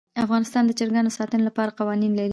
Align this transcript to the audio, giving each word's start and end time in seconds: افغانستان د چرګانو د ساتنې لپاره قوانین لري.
افغانستان 0.25 0.63
د 0.65 0.71
چرګانو 0.79 1.09
د 1.11 1.15
ساتنې 1.19 1.43
لپاره 1.49 1.75
قوانین 1.79 2.11
لري. 2.15 2.29